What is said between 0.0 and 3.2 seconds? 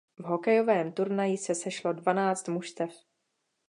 V hokejovém turnaji se sešlo dvanáct mužstev.